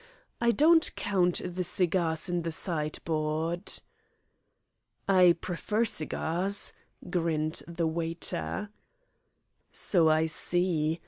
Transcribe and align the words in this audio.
I 0.41 0.49
don't 0.49 0.95
count 0.95 1.41
the 1.45 1.63
cigars 1.63 2.27
in 2.27 2.41
the 2.41 2.51
sideboard." 2.51 3.71
"I 5.07 5.37
prefer 5.39 5.85
cigars," 5.85 6.73
grinned 7.07 7.61
the 7.67 7.85
waiter. 7.85 8.69
"So 9.71 10.09
I 10.09 10.25
see. 10.25 10.99